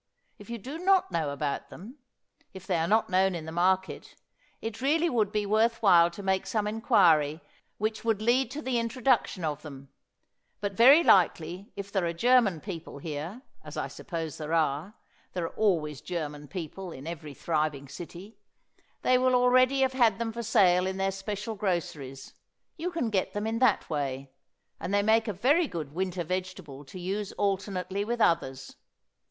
If 0.39 0.49
you 0.49 0.57
do 0.57 0.79
not 0.79 1.11
know 1.11 1.29
about 1.29 1.69
them 1.69 1.99
if 2.55 2.65
they 2.65 2.77
are 2.77 2.87
not 2.87 3.11
known 3.11 3.35
in 3.35 3.45
the 3.45 3.51
market 3.51 4.15
it 4.59 4.81
really 4.81 5.11
would 5.11 5.31
be 5.31 5.45
worth 5.45 5.79
while 5.83 6.09
to 6.09 6.23
make 6.23 6.47
some 6.47 6.65
inquiry 6.65 7.39
which 7.77 8.03
would 8.03 8.19
lead 8.19 8.49
to 8.49 8.63
the 8.63 8.79
introduction 8.79 9.45
of 9.45 9.61
them; 9.61 9.89
but 10.59 10.73
very 10.73 11.03
likely 11.03 11.71
if 11.75 11.91
there 11.91 12.03
are 12.07 12.13
German 12.13 12.61
people 12.61 12.97
here, 12.97 13.43
as 13.63 13.77
I 13.77 13.87
suppose 13.87 14.39
there 14.39 14.53
are, 14.55 14.95
there 15.33 15.45
are 15.45 15.53
always 15.55 16.01
German 16.01 16.47
people 16.47 16.91
in 16.91 17.05
every 17.05 17.35
thriving 17.35 17.87
city, 17.87 18.39
they 19.03 19.19
will 19.19 19.35
already 19.35 19.81
have 19.81 19.93
had 19.93 20.17
them 20.17 20.31
for 20.31 20.41
sale 20.41 20.87
in 20.87 20.97
their 20.97 21.11
special 21.11 21.53
groceries; 21.53 22.33
you 22.75 22.89
can 22.89 23.11
get 23.11 23.33
them 23.33 23.45
in 23.45 23.59
that 23.59 23.87
way, 23.87 24.31
and 24.79 24.95
they 24.95 25.03
make 25.03 25.27
a 25.27 25.31
very 25.31 25.67
good 25.67 25.93
winter 25.93 26.23
vegetable 26.23 26.83
to 26.85 26.99
use 26.99 27.33
alternately 27.33 28.03
with 28.03 28.19
others. 28.19 28.77